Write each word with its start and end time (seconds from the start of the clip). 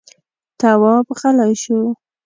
تواب 0.59 1.05
غلی 1.19 1.53
شو. 1.61 1.79